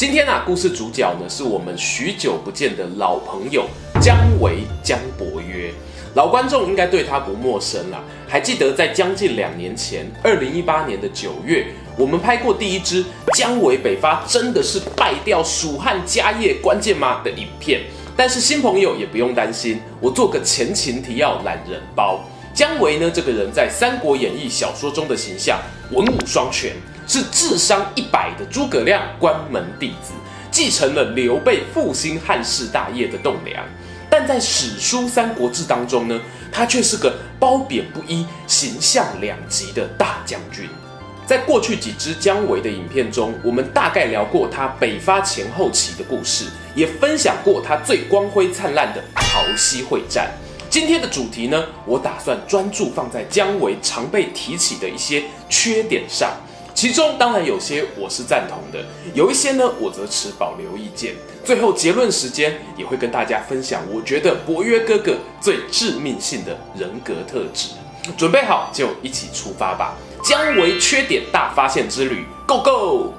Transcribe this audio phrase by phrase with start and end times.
[0.00, 3.66] 今天啊，故事主角呢是我们许久不见的老朋友
[4.00, 5.70] 姜维姜伯约。
[6.14, 11.66] 老观众应该对他不陌生啦，还记得在将近两年前，二零一八年的九月，
[11.98, 17.82] 我们拍过第一支姜维北伐真的是败掉蜀汉家业关键吗的影片。
[18.16, 22.24] 但是新朋友也不用担心，我做个前情提要懒人包。
[22.54, 25.60] 姜维呢，这个人在《三国演义》小说中的形象，
[25.90, 26.72] 文武双全。
[27.12, 30.12] 是智商一百的诸葛亮关门弟子，
[30.48, 33.66] 继承了刘备复兴汉室大业的栋梁，
[34.08, 36.20] 但在史书《三国志》当中呢，
[36.52, 40.68] 他却是个褒贬不一、形象两极的大将军。
[41.26, 46.44] 在过去几支姜维的影片中，我们大概聊过他北伐前后期的故事，
[46.76, 50.30] 也分享过他最光辉灿烂的桃溪会战。
[50.68, 56.32] 今天的主题呢，我打算专注放在姜维常被提起的一些缺点上。
[56.80, 61.14] 其中当然有些我是赞同的，有一些呢我则持保留意见。
[61.44, 67.72] 最后结论时间也会跟大家分享，我觉得伯约哥哥最致命性的人格特质。
[68.16, 69.94] 准备好就一起出发吧！
[70.24, 73.12] 姜维缺点大发现之旅，Go Go！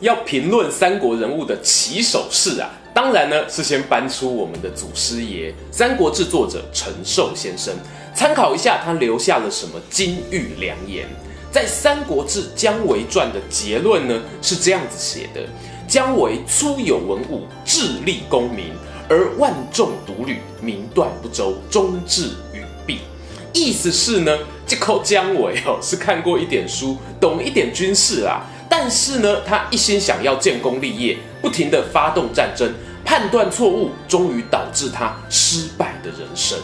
[0.00, 7.74] 要评论三国人物的起手式啊，当然呢是先搬出我们的祖师爷《三国志》作者陈寿先生。
[8.22, 11.08] 参考一下他留下了什么金玉良言，
[11.50, 15.40] 在《三国志·姜维传》的结论呢是这样子写的：
[15.88, 18.66] 姜维粗有文武，智立功名，
[19.08, 23.00] 而万众独虑，明断不周，终至陨弊。
[23.52, 32.72] 意思是呢，这口姜维哦是看过一点书，懂一点军事啦，但是呢，他一心想要建功立业，不停地发动战争，
[33.04, 36.56] 判断错误，终于导致他失败的人生。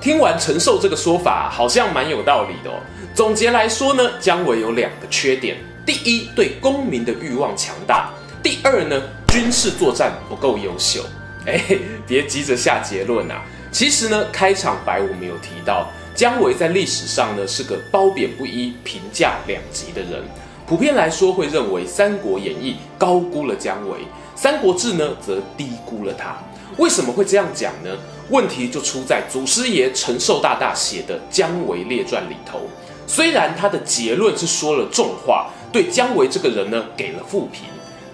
[0.00, 2.74] 听完陈寿这个说法，好像蛮有道理的哦。
[3.14, 11.02] 总结来说呢，姜维有两个缺点：第一，对功名的欲望强大；第二呢，军事作战不够优秀。
[11.46, 11.60] 哎，
[12.06, 13.42] 别急着下结论啊。
[13.72, 20.22] 其实呢，开场白我们有提到，姜维在历史上呢是个褒贬不一、评价两极的人。
[20.66, 23.96] 普遍来说，会认为《三国演义》高估了姜维，
[24.36, 26.36] 《三国志》呢则低估了他。
[26.76, 27.90] 为什么会这样讲呢？
[28.30, 32.60] 问题就出在祖师爷陈寿大大写的《姜维列传》里头。
[33.06, 37.62] 虽然他的结论是说了重话，对姜维这个人呢给了负评，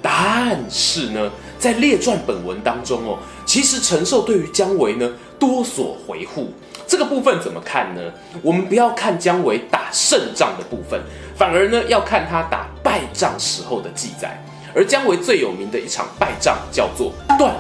[0.01, 1.29] 但是呢，
[1.59, 6.53] 在列传本文当中哦，其实陈寿对于姜维呢多所回护。
[6.87, 8.01] 这个部分怎么看呢？
[8.41, 11.01] 我们不要看姜维打胜仗的部分，
[11.37, 14.41] 反而呢要看他打败仗时候的记载。
[14.73, 17.53] 而姜维最有名的一场败仗叫做断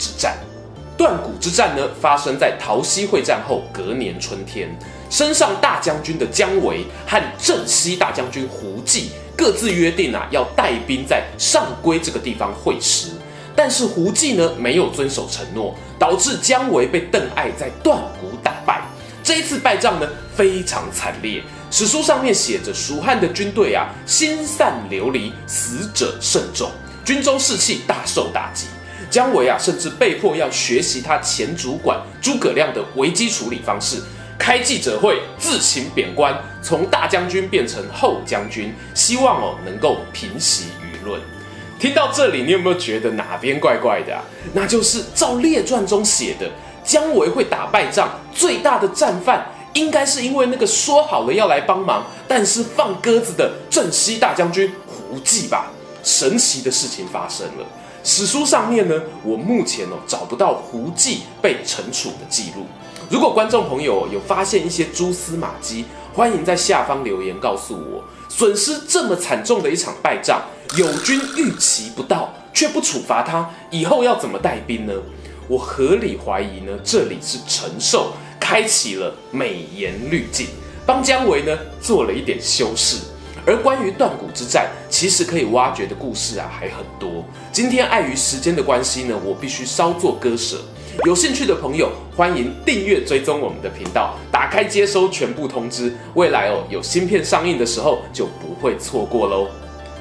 [0.00, 0.36] 之战。
[0.96, 4.68] 断谷之战呢，发生在桃溪会战后隔年春天。
[5.10, 13.08] 升上大将军的姜维和镇西大将军胡济各自约定啊，要带兵在上邽这个地方会师。
[13.56, 18.82] 但是胡济呢，没有遵守承诺，导致姜维被邓艾在断谷打败。
[19.24, 21.42] 这一次败仗呢，非常惨烈。
[21.70, 26.70] 史书上面写着，蜀汉的军队啊，心散流离，死者甚众，
[27.04, 28.66] 军中士气大受打击。
[29.10, 34.00] 姜维啊，甚至被迫要学习他前主管诸葛亮的危机处理方式，
[34.38, 36.32] 开记者会自行贬官，
[36.62, 41.20] 从大将军变成后将军，希望哦能够平息舆论。
[41.80, 44.22] 听到这里，你有没有觉得哪边怪怪的啊？
[44.54, 46.48] 那就是照列传中写的，
[46.84, 55.72] 姜维会打败仗，最大的战犯应该是因为那个说好了要来帮忙，但是放鸽子的镇西大将军胡济吧？
[56.04, 57.66] 神奇的事情发生了。
[58.02, 62.64] 史书上面呢，我目前哦找不到胡济被惩处的记录。
[63.10, 68.02] 如果观众朋友有发现一些蛛丝马迹，欢迎在下方留言告诉我。
[68.28, 70.40] 损失这么惨重的一场败仗，
[70.76, 74.92] 友军预期不到，却不处罚他，以后要怎么带兵呢？
[75.48, 80.46] 我合理怀疑呢，这里是陈寿开启了美颜滤镜，
[80.86, 82.96] 帮姜维呢做了一点修饰。
[83.46, 87.24] 而关于断谷之战，其实可以挖掘的故事啊还很多。
[87.50, 90.58] 今天碍于时间的关系呢，我必须稍作割舍。
[91.06, 95.94] 有兴趣的朋友，欢迎订阅追踪我们的频道，打开接收全部通知。
[96.14, 99.48] 未来哦有新片上映的时候，就不会错过喽。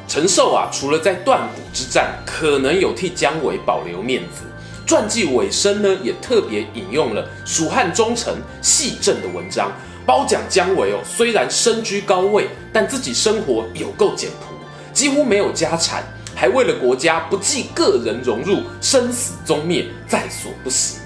[0.07, 4.42] 陈寿啊，除了在断谷之战可能有替姜维保留面子，
[4.85, 9.71] 传记尾声呢，也特别引用了蜀汉忠臣戏正的文章，
[10.09, 14.56] 褒奖姜维哦，虽然身居高位，但自己生活有够简朴，
[14.91, 16.03] 几乎没有家产，
[16.33, 20.97] 还为了国家不计个人荣辱，生死宗灭在所不惜。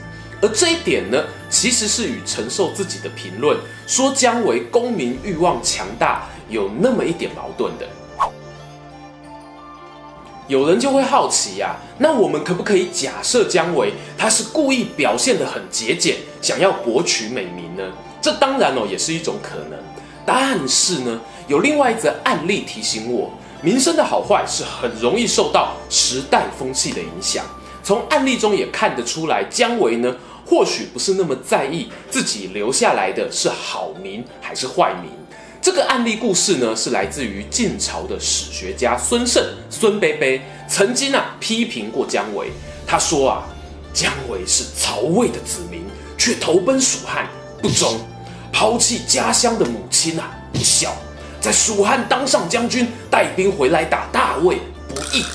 [0.41, 7.85] 而这一点呢，其实是与陈寿自己的评论说姜维功名欲望强大有那么一点矛盾的。
[10.47, 17.83] 有人就会好奇呀、那我们可不可以假设姜维他是故意表现得很节俭，想要博取美名呢？
[18.23, 19.77] 这当然哦，也是一种可能。
[20.25, 23.29] 但是呢，有另外一则案例提醒我，
[23.61, 27.43] 名声的好坏是很容易受到时代风气的影响。
[27.83, 30.15] 从案例中也看得出来，姜维呢，
[30.45, 35.11] 或许不是那么在意自己留下来的是好名还是坏名。
[35.61, 40.39] 这个案例故事呢，是来自于晋朝的史学家孙胜孙卑卑
[40.69, 42.47] 曾经啊批评过姜维。
[42.87, 43.43] 他说啊，
[43.93, 45.83] 姜维是曹魏的子民，
[46.17, 47.27] 却投奔蜀汉，
[47.61, 47.97] 不忠；
[48.53, 50.91] 抛弃家乡的母亲啊，不孝；
[51.41, 55.25] 在蜀汉当上将军，带兵回来打大魏，不义；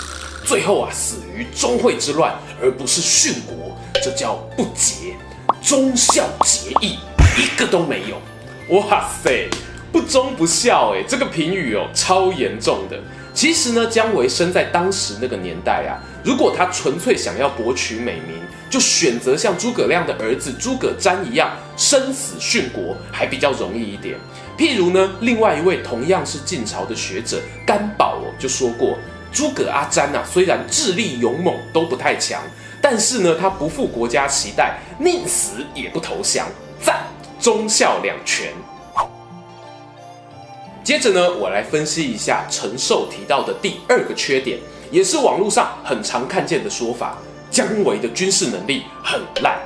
[0.46, 2.32] 最后啊死于钟会之乱，
[2.62, 5.16] 而不是殉国，这叫不节。
[5.60, 6.98] 忠孝节义
[7.36, 8.78] 一个都没有。
[8.78, 9.48] 哇塞！
[9.90, 12.96] 不忠不孝，哎，这个评语哦，超严重的。
[13.38, 15.94] 其实呢，姜维生在当时那个年代啊，
[16.24, 24.18] 如果他纯粹想要博取美名，就选择像诸葛亮的儿子诸葛瞻一样生死殉国，还比较容易一点。
[24.56, 28.98] 譬如呢，另外一位同样是晋朝的学者甘宝哦，就说过，
[29.30, 32.42] 诸葛阿瞻啊，虽然智力勇猛都不太强，
[32.82, 36.48] 但是呢，他不负国家期待，宁死也不投降，
[36.84, 37.06] 赞
[37.38, 38.48] 忠孝两全。
[40.88, 44.58] 接着呢，我来分析一下陈寿提到的第二个缺点，
[44.90, 47.18] 也是网络上很常看见的说法：
[47.50, 49.58] 姜维的军事能力很烂。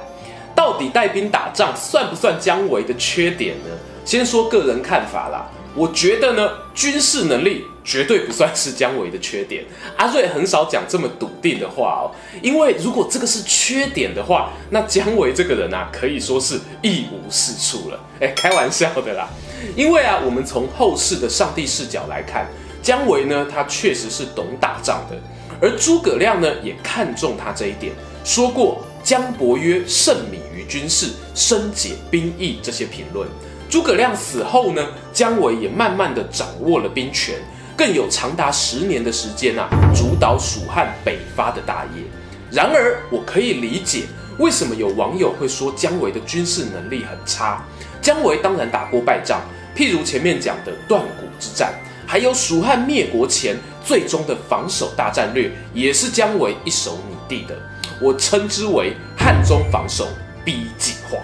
[0.52, 3.70] 到底带兵打仗算不算姜维的缺点呢？
[4.04, 9.64] 先说个人看法啦，我觉得呢，军事能力绝对不算是姜维的缺点。
[9.96, 12.10] 阿瑞很少讲这么笃定的话哦，
[12.42, 18.00] 因为如果这个是缺点的话，那姜维这个人啊，可以说是一无是处了。
[18.18, 19.30] 哎，开玩笑的啦。
[19.76, 22.46] 因为啊，我们从后世的上帝视角来看，
[22.82, 25.16] 姜维呢，他确实是懂打仗的，
[25.60, 27.92] 而诸葛亮呢，也看重他这一点，
[28.24, 33.28] 说过姜伯约甚敏于军事，深解兵役这些评论。
[33.68, 37.36] 诸葛亮死后呢，姜维也慢慢的掌握了兵权，
[37.76, 42.02] 更有长达十年的时间啊，主导蜀汉北伐的大业。
[42.50, 44.02] 然而，我可以理解
[44.38, 47.64] 为什么有网友会说姜维的军事能力很差。
[48.02, 49.40] 姜维当然打过败仗，
[49.76, 51.72] 譬如前面讲的断谷之战，
[52.04, 57.56] 还有蜀汉灭国前最终的防守大战略，也是姜维一手拟定的。
[58.00, 60.08] 我称之为汉中防守
[60.44, 61.18] B 计划。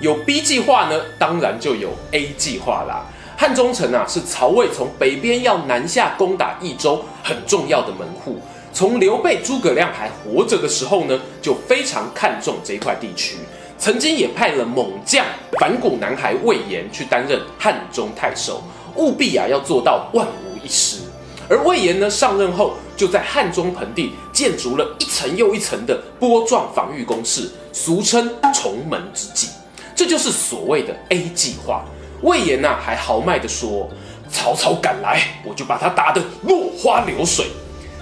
[0.00, 3.06] 有 B 计划呢，当然就有 A 计划啦。
[3.38, 8.40] 汉中城啊，是曹魏从北边要南下攻打益州很重要的门户。
[8.72, 13.38] 从刘备、诸葛亮还活着的时候呢，就非常看重这一块地区。
[13.78, 15.24] 曾经也派了猛将
[15.60, 18.62] 反骨男孩魏延去担任汉中太守，
[18.96, 20.98] 务必啊要做到万无一失。
[21.48, 29.48] 而魏延呢上任后，就在汉中盆地建筑了一层又一层的波状防御工事，俗称重门之计。
[29.94, 31.84] 这就是所谓的 A 计划。
[32.22, 33.88] 魏延呐、还豪迈地说
[34.32, 37.46] ：“曹操赶来，我就把他打得落花流水。”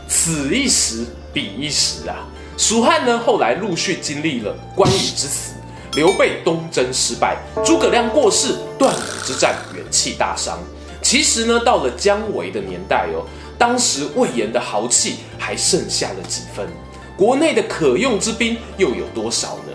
[0.08, 2.24] 此一时彼一时啊，
[2.56, 5.53] 蜀汉呢后来陆续经历了关羽之死。
[5.94, 10.58] 刘备东征失败，诸葛亮过世，断谷之战元气大伤。
[11.00, 13.24] 其实呢，到了姜维的年代哦，
[13.56, 16.66] 当时魏延的豪气还剩下了几分，
[17.16, 19.72] 国内的可用之兵又有多少呢？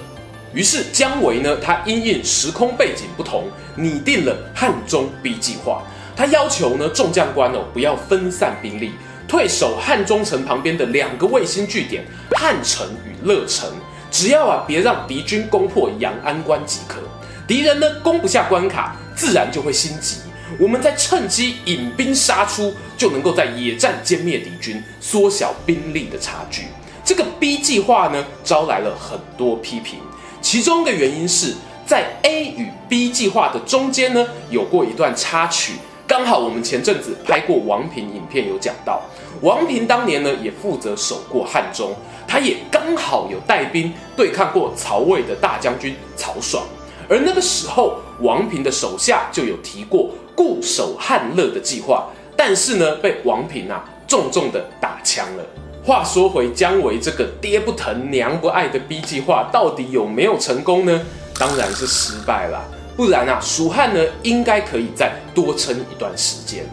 [0.54, 3.46] 于是姜维呢，他因应时空背景不同，
[3.78, 5.84] 拟定了汉中 B 计划。
[6.18, 8.92] 他要求呢，众将官哦不要分散兵力，
[9.26, 12.04] 退守汉中城旁边的两个卫星据点
[12.36, 13.72] 汉城与乐城。
[14.12, 17.00] 只要啊，别让敌军攻破阳安关即可。
[17.48, 20.18] 敌人呢，攻不下关卡，自然就会心急。
[20.60, 26.64] 我们再趁机引兵杀出，就能够在野战歼灭敌军，缩小兵力的差距。
[27.04, 30.00] 这个 B 计划呢，招来了很多批评。
[30.42, 31.54] 其中的原因是
[31.86, 35.74] 在 A 与 B 计划的中间呢，有过一段插曲。
[36.08, 39.02] 刚好我们前阵子拍过王平影片，有讲到，
[39.42, 41.96] 王平当年呢，也负责守过汉中。
[42.30, 46.64] 他也刚好有带兵对抗过曹魏的大将军曹爽，
[47.10, 52.08] 而那个时候王平的手下就有提过固守汉乐的计划，
[52.38, 55.44] 但是呢被王平啊重重的打枪了。
[55.84, 61.02] 话说回姜维这个爹不疼娘不爱的 B 计划，到底有没有成功呢？
[61.40, 62.64] 当然是失败了。
[62.96, 66.64] 不然啊，蜀汉呢应该可以再多撑一段时间。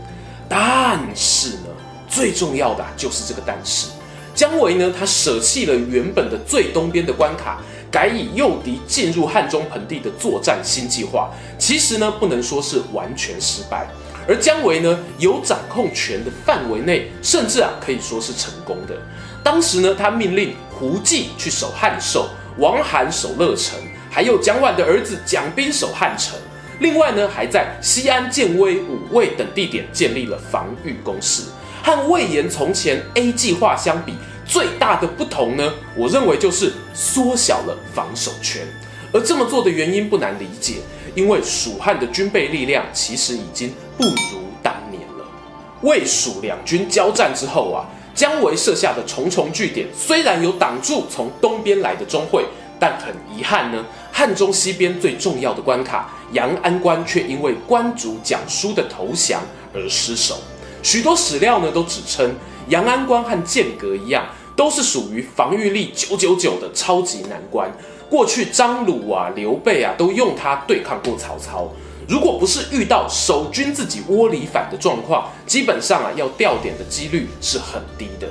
[0.48, 1.68] 但是呢，
[2.08, 3.88] 最重要的就是这个但是，
[4.36, 11.30] 姜维呢他舍弃了原本的最东边的关卡，改以诱敌进入汉中盆地的作战新计划。
[11.58, 13.88] 其实呢不能说是完全失败，
[14.28, 18.94] 而姜维呢有掌控权的范围内，甚至啊可以说是成功的。
[19.42, 22.28] 当时呢他命令胡济去守汉寿，
[22.58, 23.78] 王罕守乐城。
[24.10, 26.38] 还有蒋琬的儿子蒋斌守汉城，
[26.80, 31.42] 另外呢，还在西安、建威、武卫等地点建立了防御工事。
[31.86, 34.12] 和魏延从前 A 计划相比，
[34.44, 38.66] 最大的不同呢，我认为就是缩小了防守圈。
[39.12, 40.78] 而这么做的原因不难理解，
[41.14, 45.24] 因为蜀汉的军备力量其实已经不如当年了。
[45.82, 52.44] 魏蜀两军交战之后啊，姜维设下的重重据点，虽然有挡住从东边来的钟会。
[52.78, 59.40] 但很遗憾呢，汉中西边最重要的关卡阳安关却因为关主蒋舒的投降
[59.72, 60.36] 而失守。
[60.82, 62.34] 许多史料呢都指称，
[62.68, 67.70] 阳安关和剑阁一样，都是属于防御力九九九的超级难关。
[68.08, 71.68] 过去张鲁啊、刘备啊都用它对抗过曹操。
[72.08, 78.28] 如果不是遇到守军自己窝里反的状况，基本上啊要掉点的几率是很低的。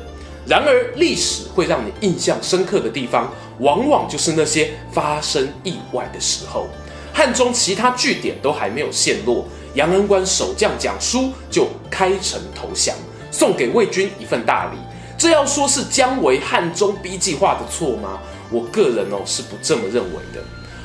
[0.48, 6.68] 然而，历史会让你印象深刻的地方，往往就是那些发生意外的时候。
[7.12, 9.46] 汉中其他据点都还没有陷落，
[9.76, 12.96] 阳安关守将蒋舒就开城投降，
[13.30, 14.78] 送给魏军一份大礼。
[15.18, 18.20] 这要说是姜维汉中 B 计划的错吗？
[18.50, 20.42] 我个人哦是不这么认为的。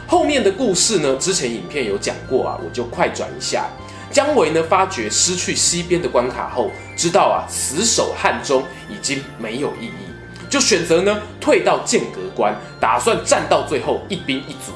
[0.09, 3.67] 后面的故事呢，之前影片有讲过啊，我就快转一下。
[4.11, 14.73] 姜维呢，发觉失去西边的关卡后，知道啊，死守汉中已经没有意义，就选择呢退到剑阁关，打算战到最后一兵一卒。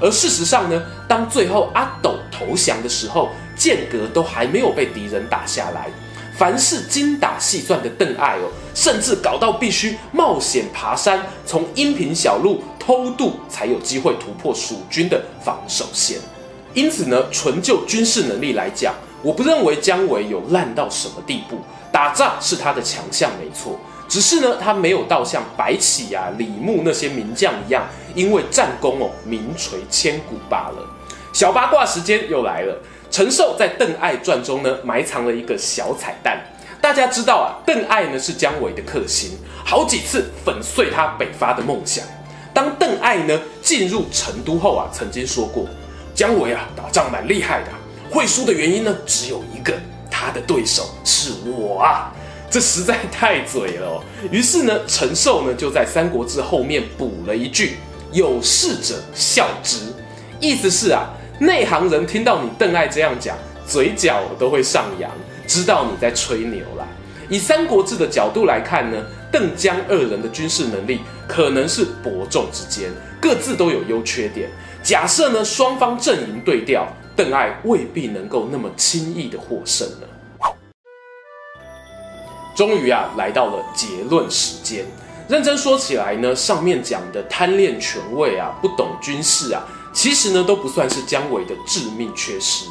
[0.00, 5.90] 而事实上呢，当最后阿斗投降的时候，剑阁都还没有被敌人打下来。
[6.38, 16.18] 凡事精打细算的邓艾哦，甚至搞到必须冒险爬山，从阴平小路偷渡，才有机会突破蜀军的防守线。
[16.74, 21.58] 因此呢，纯就军事能力来讲，我不认为姜维有烂到什么地步。
[21.90, 23.76] 打仗是他的强项，没错。
[24.08, 27.84] 只是呢，他没有到像白起啊、李牧那些名将一样，
[28.14, 30.88] 因为战功哦名垂千古罢了。
[31.32, 32.80] 小八卦时间又来了。
[33.10, 36.38] 陈寿在《邓艾传》中呢，埋藏了一个小彩蛋。
[36.80, 39.30] 大家知道啊，邓艾呢是姜维的克星，
[39.64, 42.04] 好几次粉碎他北伐的梦想。
[42.52, 45.66] 当邓艾呢进入成都后啊，曾经说过。
[46.14, 47.70] 姜维啊，打仗蛮厉害的，
[48.10, 49.72] 会输的原因呢，只有一个，
[50.10, 52.12] 他的对手是我啊，
[52.50, 54.02] 这实在太嘴了。
[54.30, 57.78] 于是呢，陈寿呢就在《三国志》后面补了一句
[58.12, 59.78] ：“有事者笑之”，
[60.40, 61.08] 意思是啊，
[61.40, 65.08] 内行人听到你邓艾这样讲，嘴角都会上扬，
[65.46, 66.84] 知道你在吹牛啦。
[67.28, 72.90] 以《三国志》的角度来看呢，邓姜二人的军事能力可能是伯仲之间，
[73.20, 74.50] 各自都有优缺点。
[74.82, 80.06] 假设呢，双方阵营对调，邓艾未必能够那么轻易的获胜呢。
[82.56, 84.84] 终于啊，来到了结论时间。
[85.28, 89.62] 认真说起来呢，上面讲的贪恋权位啊，不懂军事啊，
[89.98, 92.66] 其实呢都不算是姜维的致命缺失。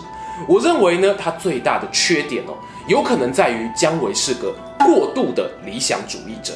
[0.48, 2.56] 我认为呢，他最大的缺点哦，
[2.88, 6.54] 有可能在于姜维是个过度的理想主义者。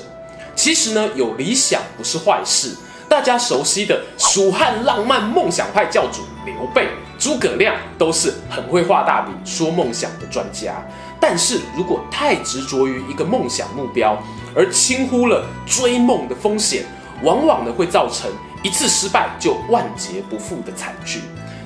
[0.55, 2.73] 其实呢，有理想不是坏事。
[3.09, 6.87] 大家熟悉的蜀汉浪漫梦想派教主刘备、
[7.19, 10.81] 诸葛亮都是很会画大饼、说梦想的专家。
[11.19, 14.17] 但是如果太执着于一个梦想目标，
[14.55, 16.85] 而轻忽了追梦的风险，
[17.23, 18.31] 往往呢会造成
[18.63, 21.21] 一次失败就万劫不复的惨剧。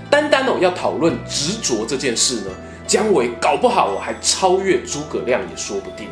[0.10, 2.52] 单单哦要讨论执着这件事呢，
[2.88, 6.08] 姜维搞不好我还超越诸葛亮也说不定。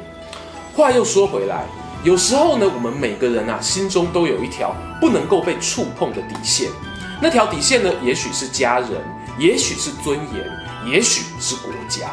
[0.75, 1.63] 话又说回来。
[2.03, 6.69] 有时候呢，我们每个人啊，心中都有一条不能够被触碰的底线。
[7.21, 8.89] 那条底线呢，也许是家人，
[9.39, 12.09] 也许是尊严，也许是国家。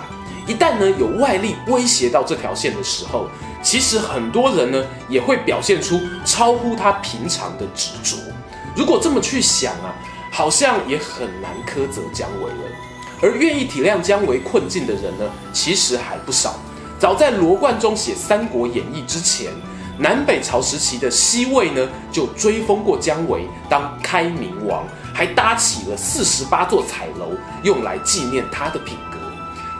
[0.46, 3.26] 一旦呢有外力威胁到这条线的时候，
[3.62, 8.16] 其实很多人呢也会表现出超乎他平常的执着。
[8.80, 9.94] 如果这么去想啊，
[10.32, 12.76] 好像也很难苛责姜维了。
[13.20, 16.58] 而愿意体谅姜维困境的人呢，其实还不少。
[16.98, 19.52] 早在罗贯中写《三国演义》之前。
[19.98, 24.82] 南北朝时期的西魏呢，就追封过姜维当开明王，
[25.12, 27.32] 还搭起了四十八座彩楼，
[27.62, 29.18] 用来纪念他的品格。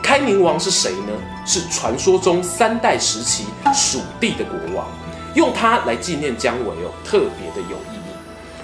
[0.03, 1.13] 开明王是谁呢？
[1.47, 4.87] 是传说中三代时期蜀地的国王。
[5.35, 8.00] 用它来纪念姜维哦，特别的有意。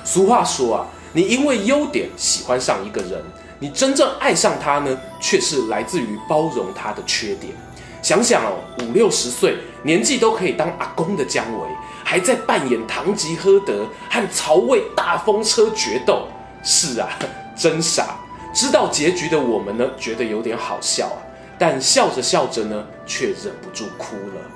[0.07, 3.21] 俗话说啊，你因为优点喜欢上一个人，
[3.59, 7.53] 你真正爱上他呢，却是来自于包容他的缺点。
[8.01, 11.69] 想想哦，五六十岁年纪都可以当阿公的姜维，
[12.05, 16.29] 还在扮演堂吉诃德和曹魏大风车决斗，
[16.63, 17.09] 是啊，
[17.59, 18.17] 真傻。
[18.55, 21.19] 知道结局的我们呢，觉得有点好笑啊，
[21.59, 24.56] 但笑着笑着呢，却忍不住哭了。